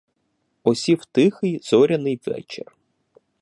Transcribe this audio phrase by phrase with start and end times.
[0.63, 2.65] Осів тихий, зоряний вечір.